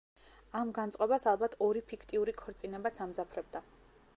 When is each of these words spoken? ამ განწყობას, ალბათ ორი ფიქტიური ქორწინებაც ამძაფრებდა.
ამ 0.61 0.69
განწყობას, 0.77 1.27
ალბათ 1.33 1.57
ორი 1.67 1.83
ფიქტიური 1.91 2.35
ქორწინებაც 2.43 2.99
ამძაფრებდა. 3.07 3.63